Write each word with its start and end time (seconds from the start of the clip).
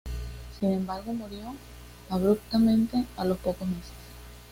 Sin 0.59 0.71
embargo, 0.73 1.13
murió 1.13 1.53
abruptamente 2.09 3.05
a 3.17 3.23
los 3.23 3.37
pocos 3.37 3.67
meses. 3.67 3.91